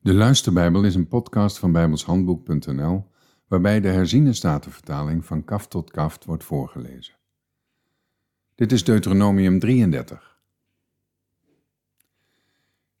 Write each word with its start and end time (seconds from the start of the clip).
De 0.00 0.14
Luisterbijbel 0.14 0.84
is 0.84 0.94
een 0.94 1.08
podcast 1.08 1.58
van 1.58 1.72
bijbelshandboek.nl 1.72 3.10
waarbij 3.46 3.80
de 3.80 3.88
herziene 3.88 4.32
statenvertaling 4.32 5.24
van 5.24 5.44
kaft 5.44 5.70
tot 5.70 5.90
kaft 5.90 6.24
wordt 6.24 6.44
voorgelezen. 6.44 7.16
Dit 8.54 8.72
is 8.72 8.84
Deuteronomium 8.84 9.58
33. 9.58 10.38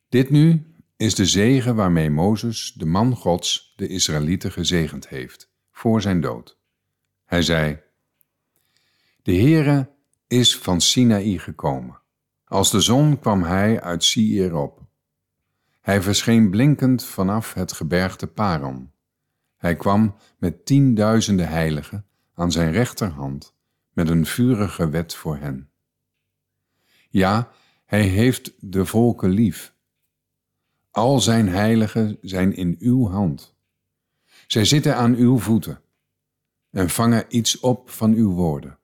Dit 0.08 0.30
nu 0.30 0.66
is 0.96 1.14
de 1.14 1.26
zegen 1.26 1.74
waarmee 1.74 2.10
Mozes, 2.10 2.72
de 2.72 2.86
man 2.86 3.16
Gods, 3.16 3.72
de 3.76 3.86
Israëlieten 3.86 4.52
gezegend 4.52 5.08
heeft, 5.08 5.50
voor 5.70 6.02
zijn 6.02 6.20
dood. 6.20 6.58
Hij 7.24 7.42
zei, 7.42 7.80
De 9.22 9.34
Heere 9.34 9.90
is 10.26 10.58
van 10.58 10.80
Sinaï 10.80 11.38
gekomen. 11.38 12.00
Als 12.44 12.70
de 12.70 12.80
zon 12.80 13.18
kwam 13.18 13.42
hij 13.42 13.80
uit 13.80 14.04
Sier 14.04 14.56
op. 14.56 14.87
Hij 15.88 16.02
verscheen 16.02 16.50
blinkend 16.50 17.04
vanaf 17.04 17.54
het 17.54 17.72
gebergte 17.72 18.26
Paran. 18.26 18.92
Hij 19.56 19.76
kwam 19.76 20.16
met 20.38 20.66
tienduizenden 20.66 21.48
heiligen 21.48 22.06
aan 22.34 22.52
zijn 22.52 22.72
rechterhand 22.72 23.54
met 23.92 24.08
een 24.08 24.26
vurige 24.26 24.88
wet 24.88 25.14
voor 25.14 25.36
hen. 25.36 25.70
Ja, 27.10 27.50
hij 27.84 28.02
heeft 28.02 28.52
de 28.60 28.86
volken 28.86 29.30
lief. 29.30 29.74
Al 30.90 31.20
zijn 31.20 31.48
heiligen 31.48 32.18
zijn 32.20 32.56
in 32.56 32.76
uw 32.78 33.08
hand. 33.08 33.56
Zij 34.46 34.64
zitten 34.64 34.96
aan 34.96 35.14
uw 35.14 35.38
voeten 35.38 35.80
en 36.70 36.90
vangen 36.90 37.24
iets 37.28 37.60
op 37.60 37.90
van 37.90 38.12
uw 38.12 38.30
woorden. 38.30 38.78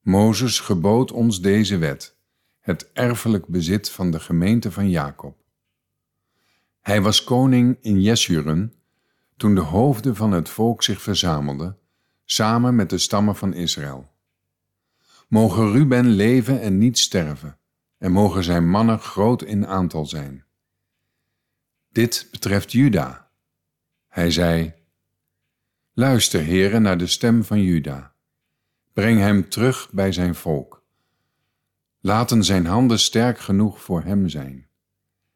Mozes 0.00 0.60
gebood 0.60 1.12
ons 1.12 1.40
deze 1.40 1.78
wet, 1.78 2.16
het 2.60 2.92
erfelijk 2.92 3.46
bezit 3.46 3.90
van 3.90 4.10
de 4.10 4.20
gemeente 4.20 4.72
van 4.72 4.90
Jacob. 4.90 5.40
Hij 6.92 7.02
was 7.02 7.24
koning 7.24 7.78
in 7.80 8.00
Jesjuren 8.00 8.74
toen 9.36 9.54
de 9.54 9.60
hoofden 9.60 10.16
van 10.16 10.32
het 10.32 10.48
volk 10.48 10.82
zich 10.82 11.02
verzamelden, 11.02 11.78
samen 12.24 12.74
met 12.74 12.90
de 12.90 12.98
stammen 12.98 13.36
van 13.36 13.54
Israël. 13.54 14.10
Mogen 15.28 15.72
Ruben 15.72 16.06
leven 16.06 16.60
en 16.60 16.78
niet 16.78 16.98
sterven, 16.98 17.58
en 17.98 18.12
mogen 18.12 18.44
zijn 18.44 18.68
mannen 18.68 18.98
groot 18.98 19.42
in 19.42 19.66
aantal 19.66 20.06
zijn. 20.06 20.44
Dit 21.92 22.28
betreft 22.30 22.72
Juda. 22.72 23.30
Hij 24.08 24.30
zei, 24.30 24.74
Luister, 25.92 26.40
heren, 26.40 26.82
naar 26.82 26.98
de 26.98 27.06
stem 27.06 27.44
van 27.44 27.62
Juda. 27.62 28.14
Breng 28.92 29.18
hem 29.18 29.48
terug 29.48 29.90
bij 29.92 30.12
zijn 30.12 30.34
volk. 30.34 30.84
Laten 32.00 32.44
zijn 32.44 32.66
handen 32.66 32.98
sterk 32.98 33.38
genoeg 33.38 33.82
voor 33.82 34.02
hem 34.02 34.28
zijn. 34.28 34.66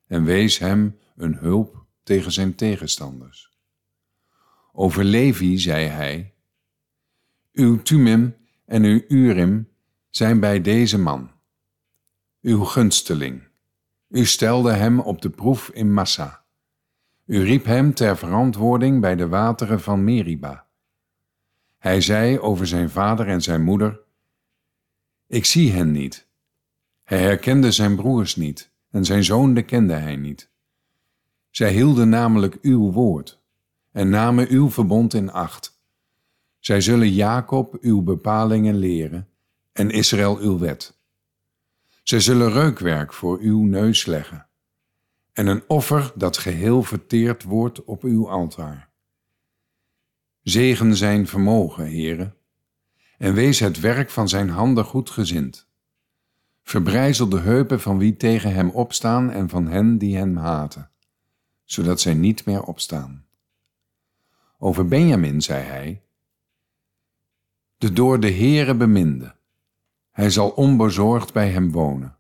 En 0.07 0.25
wees 0.25 0.59
hem 0.59 0.99
een 1.17 1.35
hulp 1.35 1.85
tegen 2.03 2.33
zijn 2.33 2.55
tegenstanders. 2.55 3.55
Over 4.73 5.05
Levi 5.05 5.59
zei 5.59 5.87
hij, 5.87 6.35
Uw 7.53 7.83
Tumim 7.83 8.37
en 8.65 8.85
uw 8.85 9.01
Urim 9.09 9.69
zijn 10.11 10.41
bij 10.41 10.61
deze 10.61 10.99
man, 10.99 11.31
uw 12.43 12.65
gunsteling. 12.65 13.43
U 14.09 14.25
stelde 14.25 14.73
hem 14.73 15.01
op 15.01 15.23
de 15.23 15.31
proef 15.31 15.69
in 15.69 15.93
Massa. 15.93 16.45
U 17.27 17.43
riep 17.43 17.65
hem 17.65 17.95
ter 17.95 18.17
verantwoording 18.17 19.01
bij 19.01 19.17
de 19.17 19.29
wateren 19.29 19.81
van 19.81 20.05
Meriba. 20.05 20.67
Hij 21.79 22.01
zei 22.01 22.39
over 22.39 22.67
zijn 22.67 22.91
vader 22.91 23.29
en 23.29 23.43
zijn 23.43 23.63
moeder, 23.63 24.01
Ik 25.27 25.45
zie 25.45 25.73
hen 25.73 25.93
niet. 25.93 26.27
Hij 27.03 27.23
herkende 27.23 27.71
zijn 27.71 27.97
broers 27.97 28.37
niet 28.37 28.71
en 28.91 29.05
zijn 29.05 29.25
zoon 29.25 29.65
kende 29.65 29.95
hij 29.95 30.17
niet. 30.17 30.51
Zij 31.57 31.73
hielden 31.73 32.09
namelijk 32.09 32.59
uw 32.63 32.93
woord 32.93 33.41
en 33.93 34.09
namen 34.09 34.49
uw 34.49 34.71
verbond 34.71 35.15
in 35.15 35.31
acht. 35.31 35.81
Zij 36.59 36.81
zullen 36.81 37.13
Jacob 37.13 37.77
uw 37.81 38.03
bepalingen 38.03 38.77
leren 38.77 39.29
en 39.73 39.91
Israël 39.91 40.39
uw 40.39 40.59
wet. 40.59 40.99
Zij 42.03 42.21
zullen 42.21 42.53
reukwerk 42.53 43.13
voor 43.13 43.39
uw 43.39 43.63
neus 43.63 44.07
leggen 44.07 44.47
en 45.33 45.47
een 45.47 45.63
offer 45.67 46.13
dat 46.15 46.39
geheel 46.39 46.83
verteerd 46.83 47.43
wordt 47.43 47.85
op 47.85 48.03
uw 48.03 48.31
altaar. 48.31 48.91
Zegen 50.43 50.97
zijn 50.97 51.27
vermogen, 51.27 51.85
heren, 51.85 52.35
en 53.19 53.35
wees 53.35 53.59
het 53.59 53.81
werk 53.81 54.11
van 54.11 54.29
zijn 54.29 54.49
handen 54.49 54.85
goed 54.85 55.11
gezind. 55.11 55.69
Verbrijzel 56.63 57.29
de 57.29 57.41
heupen 57.41 57.81
van 57.81 57.99
wie 57.99 58.17
tegen 58.17 58.55
hem 58.55 58.71
opstaan 58.71 59.31
en 59.31 59.49
van 59.49 59.67
hen 59.67 59.99
die 59.99 60.17
hem 60.17 60.37
haten 60.37 60.91
zodat 61.67 62.01
zij 62.01 62.15
niet 62.15 62.45
meer 62.45 62.63
opstaan. 62.63 63.27
Over 64.59 64.89
Benjamin 64.89 65.43
zei 65.43 65.65
hij, 65.65 66.03
de 67.79 67.93
door 67.93 68.21
de 68.21 68.31
Heere 68.31 68.75
beminde, 68.75 69.35
hij 70.11 70.31
zal 70.31 70.51
onbezorgd 70.51 71.33
bij 71.33 71.51
hem 71.51 71.73
wonen. 71.73 72.17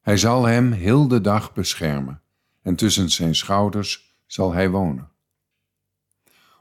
Hij 0.00 0.16
zal 0.16 0.44
hem 0.44 0.72
heel 0.72 1.08
de 1.08 1.20
dag 1.20 1.52
beschermen 1.52 2.22
en 2.62 2.76
tussen 2.76 3.10
zijn 3.10 3.34
schouders 3.34 4.16
zal 4.26 4.52
hij 4.52 4.70
wonen. 4.70 5.10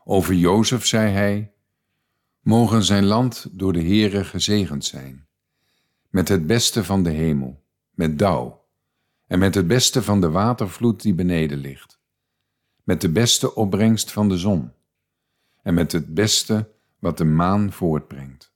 Over 0.04 0.34
Jozef 0.34 0.86
zei 0.86 1.12
hij, 1.12 1.54
mogen 2.40 2.84
zijn 2.84 3.06
land 3.06 3.48
door 3.52 3.74
de 3.74 3.84
Heere 3.84 4.24
gezegend 4.24 4.86
zijn, 4.86 5.28
met 6.10 6.28
het 6.28 6.48
beste 6.48 6.84
van 6.84 7.04
de 7.04 7.10
hemel, 7.10 7.64
met 7.92 8.20
dauw, 8.20 8.66
en 9.28 9.40
met 9.40 9.56
het 9.56 9.68
beste 9.68 10.04
van 10.04 10.22
de 10.22 10.30
watervloed 10.30 11.02
die 11.02 11.14
beneden 11.14 11.58
ligt 11.58 11.99
met 12.90 13.02
de 13.02 13.10
beste 13.10 13.56
opbrengst 13.56 14.12
van 14.12 14.30
de 14.30 14.38
zon 14.38 14.72
en 15.62 15.74
met 15.74 15.92
het 15.92 16.14
beste 16.14 16.72
wat 17.00 17.18
de 17.18 17.26
maan 17.26 17.72
voortbrengt, 17.72 18.54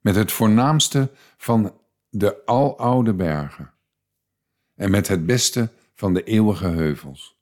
met 0.00 0.14
het 0.14 0.32
voornaamste 0.32 1.10
van 1.36 1.78
de 2.08 2.46
aloude 2.46 3.14
bergen 3.14 3.72
en 4.74 4.90
met 4.90 5.08
het 5.08 5.26
beste 5.26 5.70
van 5.94 6.14
de 6.14 6.24
eeuwige 6.24 6.66
heuvels, 6.66 7.38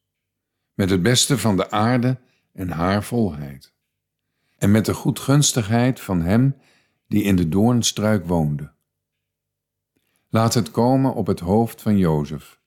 met 0.74 0.90
het 0.90 1.02
beste 1.02 1.38
van 1.38 1.56
de 1.56 1.70
aarde 1.70 2.20
en 2.52 2.70
haar 2.70 3.04
volheid, 3.04 3.72
en 4.56 4.70
met 4.70 4.84
de 4.84 4.94
goedgunstigheid 4.94 6.00
van 6.00 6.20
hem 6.20 6.56
die 7.06 7.22
in 7.22 7.36
de 7.36 7.48
doornstruik 7.48 8.26
woonde. 8.26 8.72
Laat 10.28 10.54
het 10.54 10.70
komen 10.70 11.14
op 11.14 11.26
het 11.26 11.40
hoofd 11.40 11.82
van 11.82 11.98
Jozef 11.98 12.59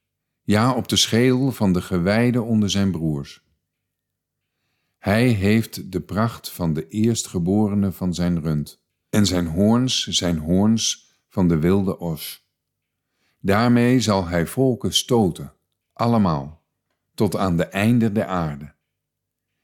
ja 0.43 0.73
op 0.73 0.87
de 0.87 0.95
schedel 0.95 1.51
van 1.51 1.73
de 1.73 1.81
gewijde 1.81 2.41
onder 2.41 2.69
zijn 2.69 2.91
broers. 2.91 3.41
Hij 4.97 5.27
heeft 5.27 5.91
de 5.91 6.01
pracht 6.01 6.49
van 6.49 6.73
de 6.73 6.87
eerstgeborene 6.87 7.91
van 7.91 8.13
zijn 8.13 8.41
rund, 8.41 8.81
en 9.09 9.25
zijn 9.25 9.47
hoorns 9.47 10.07
zijn 10.07 10.37
hoorns 10.37 11.11
van 11.29 11.47
de 11.47 11.57
wilde 11.57 11.99
os. 11.99 12.47
Daarmee 13.39 13.99
zal 13.99 14.27
hij 14.27 14.47
volken 14.47 14.93
stoten, 14.93 15.53
allemaal, 15.93 16.61
tot 17.13 17.35
aan 17.35 17.57
de 17.57 17.65
einde 17.65 18.11
der 18.11 18.25
aarde. 18.25 18.73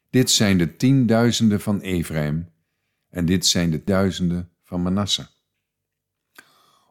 Dit 0.09 0.31
zijn 0.31 0.57
de 0.57 0.75
tienduizenden 0.75 1.61
van 1.61 1.79
Ephraim, 1.79 2.49
en 3.09 3.25
dit 3.25 3.45
zijn 3.45 3.71
de 3.71 3.83
duizenden 3.83 4.49
van 4.63 4.81
Manasse. 4.81 5.27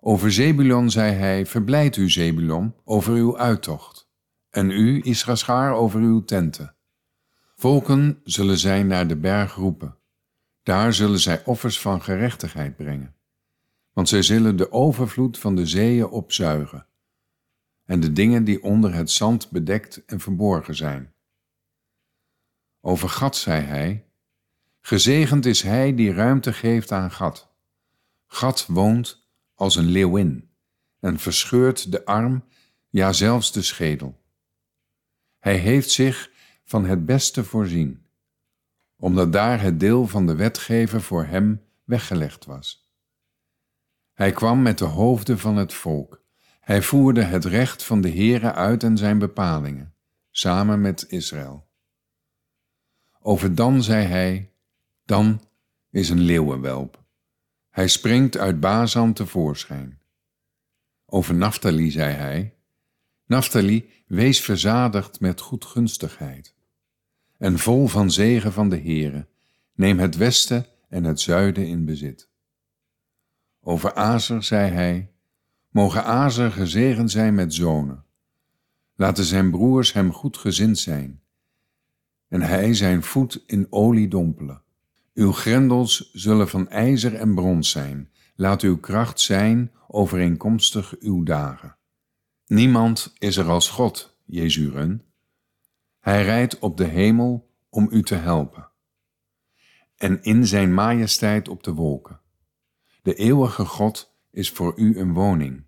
Over 0.00 0.32
Zebulon 0.32 0.90
zei 0.90 1.12
hij, 1.12 1.46
verblijd 1.46 1.96
u 1.96 2.10
Zebulon 2.10 2.74
over 2.84 3.14
uw 3.14 3.38
uittocht, 3.38 4.10
en 4.50 4.70
u, 4.70 5.00
Israschaar, 5.02 5.72
over 5.72 6.00
uw 6.00 6.24
tenten. 6.24 6.74
Volken 7.56 8.20
zullen 8.24 8.58
zij 8.58 8.82
naar 8.82 9.06
de 9.06 9.16
berg 9.16 9.54
roepen, 9.54 9.96
daar 10.62 10.94
zullen 10.94 11.18
zij 11.18 11.44
offers 11.44 11.80
van 11.80 12.02
gerechtigheid 12.02 12.76
brengen, 12.76 13.14
want 13.92 14.08
zij 14.08 14.22
zullen 14.22 14.56
de 14.56 14.72
overvloed 14.72 15.38
van 15.38 15.54
de 15.54 15.66
zeeën 15.66 16.06
opzuigen, 16.06 16.86
en 17.84 18.00
de 18.00 18.12
dingen 18.12 18.44
die 18.44 18.62
onder 18.62 18.94
het 18.94 19.10
zand 19.10 19.50
bedekt 19.50 20.04
en 20.04 20.20
verborgen 20.20 20.74
zijn. 20.74 21.12
Over 22.80 23.08
Gad 23.08 23.36
zei 23.36 23.62
hij, 23.62 24.06
gezegend 24.80 25.46
is 25.46 25.62
hij 25.62 25.94
die 25.94 26.12
ruimte 26.12 26.52
geeft 26.52 26.92
aan 26.92 27.10
Gad. 27.10 27.52
Gad 28.26 28.66
woont 28.66 29.27
als 29.58 29.76
een 29.76 29.86
leeuwin 29.86 30.50
en 31.00 31.18
verscheurt 31.18 31.92
de 31.92 32.04
arm, 32.04 32.44
ja 32.88 33.12
zelfs 33.12 33.52
de 33.52 33.62
schedel. 33.62 34.22
Hij 35.38 35.56
heeft 35.56 35.90
zich 35.90 36.30
van 36.64 36.84
het 36.84 37.06
beste 37.06 37.44
voorzien, 37.44 38.06
omdat 38.96 39.32
daar 39.32 39.60
het 39.60 39.80
deel 39.80 40.06
van 40.06 40.26
de 40.26 40.34
wetgever 40.34 41.02
voor 41.02 41.24
hem 41.24 41.62
weggelegd 41.84 42.44
was. 42.44 42.92
Hij 44.12 44.32
kwam 44.32 44.62
met 44.62 44.78
de 44.78 44.84
hoofden 44.84 45.38
van 45.38 45.56
het 45.56 45.74
volk. 45.74 46.24
Hij 46.60 46.82
voerde 46.82 47.22
het 47.22 47.44
recht 47.44 47.84
van 47.84 48.00
de 48.00 48.10
Heere 48.10 48.52
uit 48.52 48.82
en 48.82 48.96
zijn 48.96 49.18
bepalingen, 49.18 49.94
samen 50.30 50.80
met 50.80 51.04
Israël. 51.08 51.68
Over 53.20 53.54
Dan 53.54 53.82
zei 53.82 54.06
hij, 54.06 54.52
Dan 55.04 55.40
is 55.90 56.10
een 56.10 56.20
leeuwenwelp. 56.20 57.06
Hij 57.78 57.88
springt 57.88 58.36
uit 58.36 58.60
Bazan 58.60 59.12
tevoorschijn. 59.12 59.98
Over 61.06 61.34
Naphtali 61.34 61.90
zei 61.90 62.12
hij, 62.12 62.54
Naphtali, 63.26 63.90
wees 64.06 64.40
verzadigd 64.40 65.20
met 65.20 65.40
goedgunstigheid 65.40 66.54
en 67.36 67.58
vol 67.58 67.86
van 67.86 68.10
zegen 68.10 68.52
van 68.52 68.68
de 68.68 68.78
Heere, 68.78 69.28
neem 69.74 69.98
het 69.98 70.16
westen 70.16 70.66
en 70.88 71.04
het 71.04 71.20
zuiden 71.20 71.66
in 71.66 71.84
bezit. 71.84 72.28
Over 73.60 73.94
Azer 73.94 74.42
zei 74.42 74.70
hij, 74.70 75.12
mogen 75.68 76.04
Azer 76.04 76.50
gezegend 76.50 77.10
zijn 77.10 77.34
met 77.34 77.54
zonen. 77.54 78.04
Laten 78.94 79.24
zijn 79.24 79.50
broers 79.50 79.92
hem 79.92 80.12
goed 80.12 80.36
gezind 80.36 80.78
zijn, 80.78 81.22
en 82.28 82.42
hij 82.42 82.74
zijn 82.74 83.02
voet 83.02 83.44
in 83.46 83.66
olie 83.70 84.08
dompelen. 84.08 84.62
Uw 85.18 85.32
grendels 85.32 86.10
zullen 86.12 86.48
van 86.48 86.68
ijzer 86.68 87.14
en 87.14 87.34
brons 87.34 87.70
zijn, 87.70 88.12
laat 88.36 88.62
uw 88.62 88.78
kracht 88.78 89.20
zijn 89.20 89.72
overeenkomstig 89.88 90.94
uw 90.98 91.22
dagen. 91.22 91.76
Niemand 92.46 93.14
is 93.18 93.36
er 93.36 93.48
als 93.48 93.70
God, 93.70 94.18
Jezuren. 94.24 95.02
Hij 96.00 96.24
rijdt 96.24 96.58
op 96.58 96.76
de 96.76 96.84
hemel 96.84 97.50
om 97.68 97.88
u 97.90 98.02
te 98.02 98.14
helpen. 98.14 98.68
En 99.96 100.22
in 100.22 100.46
zijn 100.46 100.74
majesteit 100.74 101.48
op 101.48 101.62
de 101.62 101.72
wolken. 101.72 102.20
De 103.02 103.14
eeuwige 103.14 103.64
God 103.64 104.16
is 104.30 104.50
voor 104.50 104.72
u 104.76 104.98
een 104.98 105.12
woning, 105.12 105.64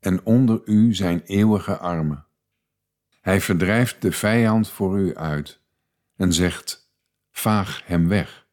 en 0.00 0.24
onder 0.24 0.60
u 0.64 0.94
zijn 0.94 1.22
eeuwige 1.22 1.78
armen. 1.78 2.26
Hij 3.20 3.40
verdrijft 3.40 4.02
de 4.02 4.12
vijand 4.12 4.68
voor 4.68 4.98
u 4.98 5.16
uit 5.16 5.60
en 6.16 6.32
zegt, 6.32 6.90
vaag 7.30 7.82
hem 7.86 8.08
weg. 8.08 8.45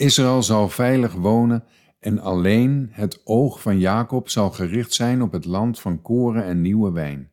Israël 0.00 0.42
zal 0.42 0.68
veilig 0.68 1.12
wonen 1.12 1.64
en 1.98 2.18
alleen 2.18 2.88
het 2.90 3.20
oog 3.26 3.60
van 3.60 3.78
Jacob 3.78 4.28
zal 4.28 4.50
gericht 4.50 4.92
zijn 4.92 5.22
op 5.22 5.32
het 5.32 5.44
land 5.44 5.80
van 5.80 6.02
koren 6.02 6.44
en 6.44 6.60
nieuwe 6.60 6.92
wijn. 6.92 7.30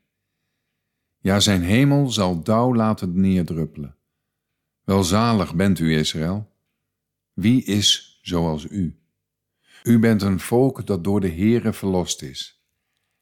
Ja, 1.19 1.39
zijn 1.39 1.61
hemel 1.61 2.09
zal 2.09 2.43
dauw 2.43 2.75
laten 2.75 3.19
neerdruppelen. 3.19 3.95
Welzalig 4.83 5.55
bent 5.55 5.79
u, 5.79 5.95
Israël. 5.95 6.51
Wie 7.33 7.63
is 7.63 8.19
zoals 8.21 8.65
u? 8.65 8.99
U 9.83 9.99
bent 9.99 10.21
een 10.21 10.39
volk 10.39 10.85
dat 10.85 11.03
door 11.03 11.21
de 11.21 11.31
Heere 11.31 11.73
verlost 11.73 12.21
is. 12.21 12.63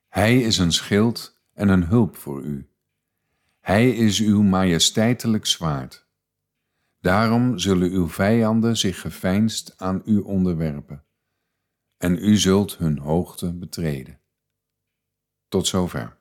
Hij 0.07 0.41
is 0.41 0.57
een 0.57 0.71
schild 0.71 1.41
en 1.53 1.69
een 1.69 1.83
hulp 1.83 2.15
voor 2.15 2.43
u. 2.43 2.69
Hij 3.59 3.89
is 3.89 4.19
uw 4.19 4.41
majesteitelijk 4.41 5.45
zwaard. 5.45 6.04
Daarom 7.05 7.59
zullen 7.59 7.91
uw 7.91 8.07
vijanden 8.07 8.77
zich 8.77 9.01
geveinsd 9.01 9.73
aan 9.77 10.01
u 10.05 10.17
onderwerpen, 10.17 11.05
en 11.97 12.17
u 12.17 12.37
zult 12.37 12.77
hun 12.77 12.97
hoogte 12.97 13.53
betreden. 13.53 14.21
Tot 15.47 15.67
zover. 15.67 16.13